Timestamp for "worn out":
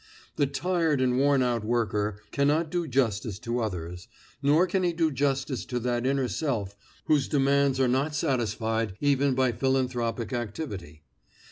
1.19-1.63